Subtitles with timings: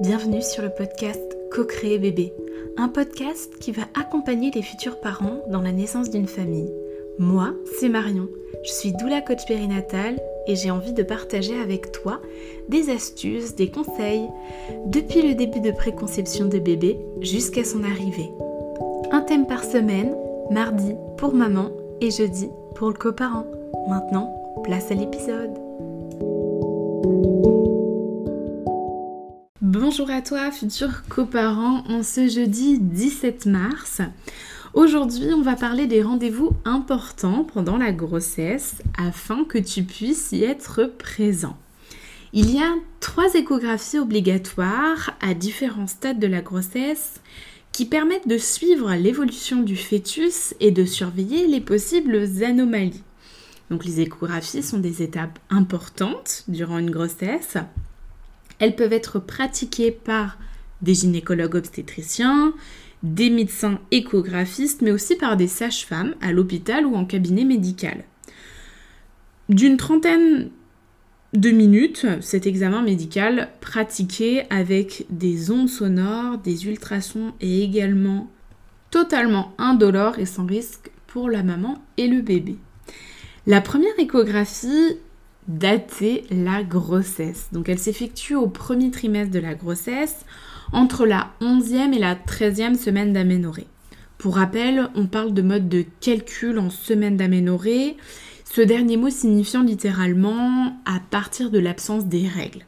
[0.00, 2.32] Bienvenue sur le podcast Co-créer bébé,
[2.76, 6.72] un podcast qui va accompagner les futurs parents dans la naissance d'une famille.
[7.18, 8.28] Moi, c'est Marion,
[8.64, 12.20] je suis doula coach périnatale et j'ai envie de partager avec toi
[12.68, 14.28] des astuces, des conseils,
[14.86, 18.30] depuis le début de préconception de bébé jusqu'à son arrivée.
[19.10, 20.14] Un thème par semaine,
[20.52, 23.46] mardi pour maman et jeudi pour le coparent.
[23.88, 25.67] Maintenant, place à l'épisode.
[29.90, 34.02] Bonjour à toi, futurs coparents, en ce jeudi 17 mars.
[34.74, 40.44] Aujourd'hui, on va parler des rendez-vous importants pendant la grossesse afin que tu puisses y
[40.44, 41.56] être présent.
[42.34, 47.22] Il y a trois échographies obligatoires à différents stades de la grossesse
[47.72, 53.04] qui permettent de suivre l'évolution du fœtus et de surveiller les possibles anomalies.
[53.70, 57.56] Donc les échographies sont des étapes importantes durant une grossesse.
[58.58, 60.38] Elles peuvent être pratiquées par
[60.82, 62.54] des gynécologues obstétriciens,
[63.02, 68.04] des médecins échographistes, mais aussi par des sages-femmes à l'hôpital ou en cabinet médical.
[69.48, 70.50] D'une trentaine
[71.34, 78.30] de minutes, cet examen médical pratiqué avec des ondes sonores, des ultrasons et également
[78.90, 82.56] totalement indolore et sans risque pour la maman et le bébé.
[83.46, 84.96] La première échographie
[85.48, 87.48] datait la grossesse.
[87.52, 90.24] Donc elle s'effectue au premier trimestre de la grossesse
[90.72, 93.66] entre la 11e et la 13e semaine d'aménorrhée.
[94.18, 97.96] Pour rappel, on parle de mode de calcul en semaine d'aménorrhée,
[98.44, 102.64] ce dernier mot signifiant littéralement à partir de l'absence des règles.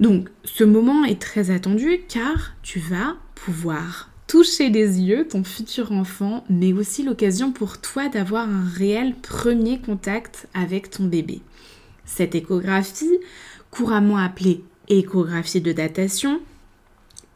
[0.00, 5.90] Donc ce moment est très attendu car tu vas pouvoir toucher des yeux ton futur
[5.90, 11.40] enfant, mais aussi l'occasion pour toi d'avoir un réel premier contact avec ton bébé.
[12.04, 13.18] Cette échographie,
[13.70, 16.40] couramment appelée échographie de datation,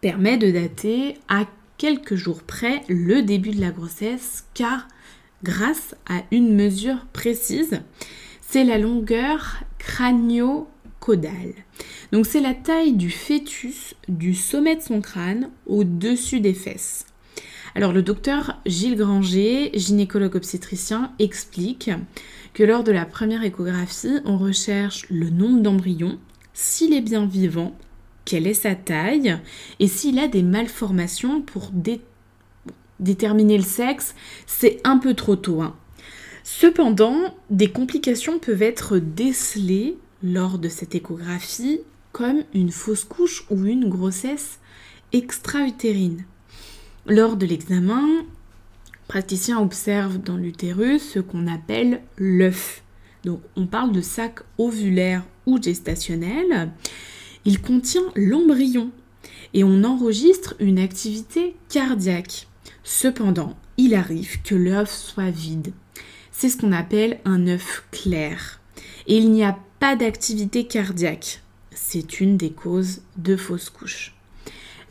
[0.00, 1.46] permet de dater à
[1.78, 4.86] quelques jours près le début de la grossesse car
[5.42, 7.80] grâce à une mesure précise,
[8.42, 11.54] c'est la longueur crânio-caudale.
[12.12, 17.06] Donc c'est la taille du fœtus du sommet de son crâne au-dessus des fesses.
[17.76, 21.90] Alors le docteur Gilles Granger, gynécologue obstétricien, explique
[22.52, 26.18] que lors de la première échographie, on recherche le nombre d'embryons,
[26.52, 27.76] s'il est bien vivant,
[28.24, 29.38] quelle est sa taille
[29.78, 31.70] et s'il a des malformations pour
[32.98, 34.16] déterminer le sexe,
[34.46, 35.62] c'est un peu trop tôt.
[35.62, 35.76] Hein.
[36.42, 37.16] Cependant,
[37.50, 41.80] des complications peuvent être décelées lors de cette échographie
[42.12, 44.58] comme une fausse couche ou une grossesse
[45.12, 46.24] extra-utérine.
[47.06, 52.82] Lors de l'examen, le praticien observe dans l'utérus ce qu'on appelle l'œuf.
[53.24, 56.70] Donc on parle de sac ovulaire ou gestationnel
[57.44, 58.90] il contient l'embryon
[59.54, 62.48] et on enregistre une activité cardiaque.
[62.84, 65.72] Cependant, il arrive que l'œuf soit vide.
[66.32, 68.60] C'est ce qu'on appelle un œuf clair.
[69.06, 71.42] Et il n'y a pas d'activité cardiaque.
[71.82, 74.14] C'est une des causes de fausse couche.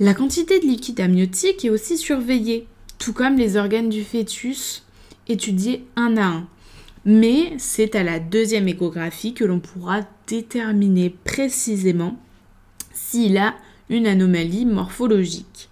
[0.01, 2.67] La quantité de liquide amniotique est aussi surveillée,
[2.97, 4.83] tout comme les organes du fœtus
[5.27, 6.47] étudiés un à un.
[7.05, 12.19] Mais c'est à la deuxième échographie que l'on pourra déterminer précisément
[12.91, 13.55] s'il a
[13.89, 15.69] une anomalie morphologique.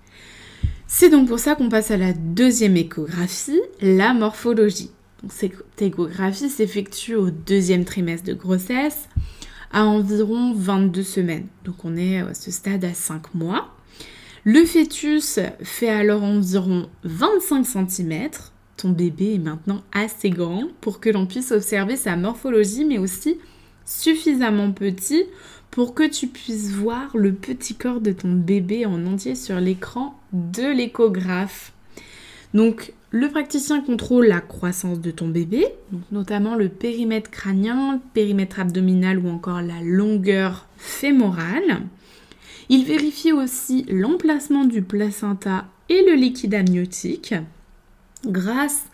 [0.88, 4.92] C'est donc pour ça qu'on passe à la deuxième échographie, la morphologie.
[5.30, 9.10] cette échographie s'effectue au deuxième trimestre de grossesse
[9.72, 11.48] à environ 22 semaines.
[11.64, 13.74] Donc on est à ce stade à 5 mois.
[14.44, 18.30] Le fœtus fait alors environ 25 cm.
[18.78, 23.38] Ton bébé est maintenant assez grand pour que l'on puisse observer sa morphologie, mais aussi
[23.86, 25.24] suffisamment petit
[25.72, 30.20] pour que tu puisses voir le petit corps de ton bébé en entier sur l'écran
[30.32, 31.74] de l'échographe.
[32.54, 35.66] Donc le praticien contrôle la croissance de ton bébé,
[36.12, 41.82] notamment le périmètre crânien, le périmètre abdominal ou encore la longueur fémorale.
[42.70, 47.34] Il vérifie aussi l'emplacement du placenta et le liquide amniotique.
[48.26, 48.88] Grâce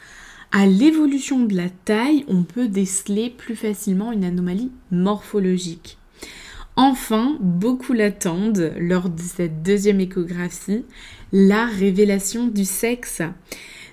[0.52, 5.98] à l'évolution de la taille, on peut déceler plus facilement une anomalie morphologique.
[6.76, 10.86] Enfin, beaucoup l'attendent lors de cette deuxième échographie,
[11.32, 13.22] la révélation du sexe.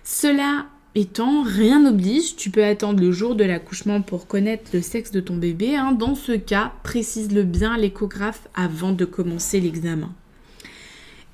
[0.02, 5.10] Cela étant, rien n'oblige, tu peux attendre le jour de l'accouchement pour connaître le sexe
[5.10, 5.76] de ton bébé.
[5.76, 5.92] Hein.
[5.92, 10.12] Dans ce cas, précise-le bien l'échographe avant de commencer l'examen.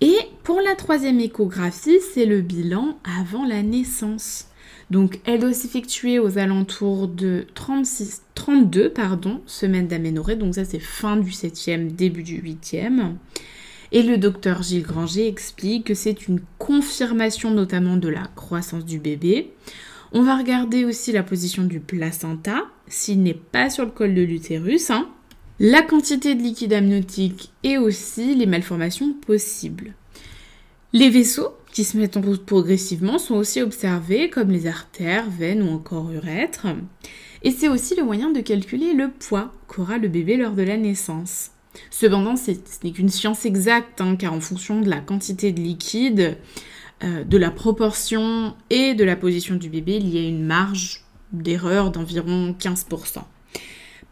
[0.01, 4.49] Et pour la troisième échographie, c'est le bilan avant la naissance.
[4.91, 10.37] Donc elle doit s'effectuer aux alentours de 36, 32 pardon, semaines d'aménorrhée.
[10.37, 13.15] Donc ça c'est fin du 7e, début du 8e.
[13.93, 18.99] Et le docteur Gilles Granger explique que c'est une confirmation notamment de la croissance du
[18.99, 19.53] bébé.
[20.13, 24.23] On va regarder aussi la position du placenta, s'il n'est pas sur le col de
[24.23, 25.09] l'utérus, hein.
[25.59, 29.95] la quantité de liquide amniotique et aussi les malformations possibles.
[30.93, 35.63] Les vaisseaux, qui se mettent en route progressivement, sont aussi observés, comme les artères, veines
[35.63, 36.69] ou encore urètres.
[37.43, 40.79] Et c'est aussi le moyen de calculer le poids qu'aura le bébé lors de la
[40.79, 41.51] naissance.
[41.91, 42.53] Cependant, ce
[42.83, 46.39] n'est qu'une science exacte, hein, car en fonction de la quantité de liquide,
[47.05, 51.05] euh, de la proportion et de la position du bébé, il y a une marge
[51.35, 53.19] d'erreur d'environ 15%.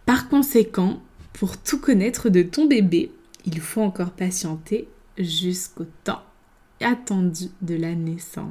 [0.05, 1.01] Par conséquent,
[1.33, 3.11] pour tout connaître de ton bébé,
[3.47, 4.87] il faut encore patienter
[5.17, 6.21] jusqu'au temps
[6.81, 8.47] attendu de la naissance.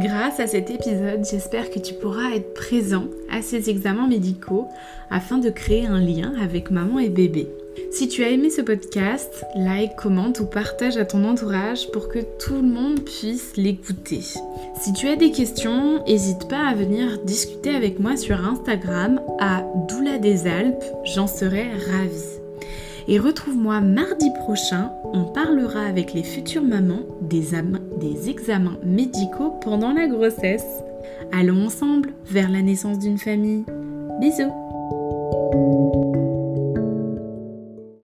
[0.00, 4.68] Grâce à cet épisode, j'espère que tu pourras être présent à ces examens médicaux
[5.10, 7.48] afin de créer un lien avec maman et bébé.
[7.90, 12.18] Si tu as aimé ce podcast, like, commente ou partage à ton entourage pour que
[12.38, 14.20] tout le monde puisse l'écouter.
[14.80, 19.62] Si tu as des questions, n'hésite pas à venir discuter avec moi sur Instagram à
[19.88, 22.40] Doula des Alpes, j'en serai ravie.
[23.08, 27.44] Et retrouve-moi mardi prochain, on parlera avec les futures mamans des,
[28.00, 30.66] des examens médicaux pendant la grossesse.
[31.32, 33.64] Allons ensemble vers la naissance d'une famille.
[34.20, 34.61] Bisous